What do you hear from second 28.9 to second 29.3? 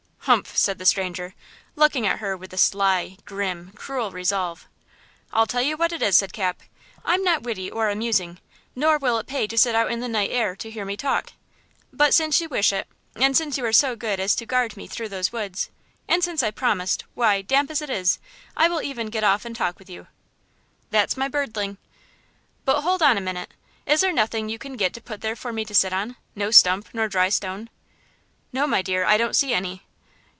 I